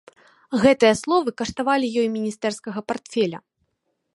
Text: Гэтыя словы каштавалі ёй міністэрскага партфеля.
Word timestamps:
Гэтыя 0.63 0.93
словы 1.01 1.29
каштавалі 1.41 1.87
ёй 2.05 2.09
міністэрскага 2.15 2.79
партфеля. 2.89 3.39